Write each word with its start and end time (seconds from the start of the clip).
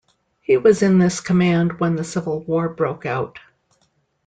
He 0.41 0.57
was 0.57 0.81
in 0.81 0.97
this 0.97 1.19
command 1.19 1.79
when 1.79 1.95
the 1.95 2.03
Civil 2.03 2.39
War 2.41 2.69
broke 2.69 3.05
out. 3.05 3.37